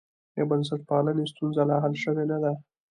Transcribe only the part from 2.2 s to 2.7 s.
نه ده.